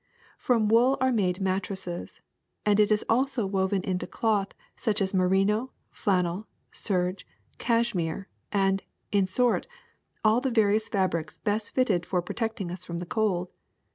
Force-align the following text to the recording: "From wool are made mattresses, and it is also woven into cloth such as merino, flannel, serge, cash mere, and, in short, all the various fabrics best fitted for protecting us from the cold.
"From 0.39 0.67
wool 0.67 0.97
are 0.99 1.11
made 1.11 1.39
mattresses, 1.39 2.21
and 2.65 2.79
it 2.79 2.91
is 2.91 3.05
also 3.07 3.45
woven 3.45 3.83
into 3.83 4.07
cloth 4.07 4.55
such 4.75 4.99
as 4.99 5.13
merino, 5.13 5.73
flannel, 5.91 6.47
serge, 6.71 7.23
cash 7.59 7.93
mere, 7.93 8.27
and, 8.51 8.81
in 9.11 9.27
short, 9.27 9.67
all 10.23 10.41
the 10.41 10.49
various 10.49 10.89
fabrics 10.89 11.37
best 11.37 11.69
fitted 11.69 12.07
for 12.07 12.19
protecting 12.23 12.71
us 12.71 12.83
from 12.83 12.97
the 12.97 13.05
cold. 13.05 13.51